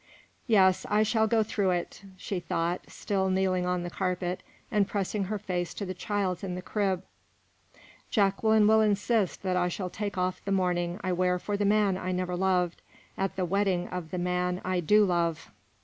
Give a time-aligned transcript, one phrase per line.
[0.47, 5.25] "Yes, I shall go through it," she thought, still kneeling on the carpet, and pressing
[5.25, 7.03] her face to the child's in the crib;
[8.09, 11.99] "Jacqueline will insist that I shall take off the mourning I wear for the man
[11.99, 12.81] I never loved,
[13.15, 15.51] at the wedding of the man I do love.